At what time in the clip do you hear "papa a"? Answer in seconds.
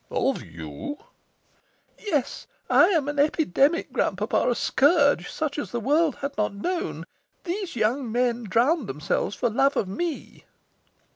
4.17-4.55